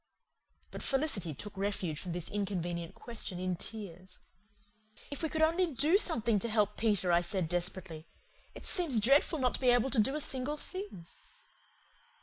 But 0.71 0.81
Felicity 0.81 1.35
took 1.35 1.55
refuge 1.55 1.99
from 1.99 2.11
this 2.13 2.27
inconvenient 2.27 2.95
question 2.95 3.39
in 3.39 3.55
tears. 3.55 4.17
"If 5.11 5.21
we 5.21 5.29
could 5.29 5.43
only 5.43 5.67
DO 5.75 5.99
something 5.99 6.39
to 6.39 6.49
help 6.49 6.75
Peter!" 6.75 7.11
I 7.11 7.21
said 7.21 7.47
desperately. 7.47 8.07
"It 8.55 8.65
seems 8.65 8.99
dreadful 8.99 9.37
not 9.37 9.53
to 9.53 9.61
be 9.61 9.69
able 9.69 9.91
to 9.91 9.99
do 9.99 10.15
a 10.15 10.19
single 10.19 10.57
thing." 10.57 11.05